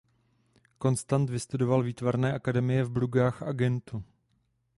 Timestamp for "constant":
0.81-1.29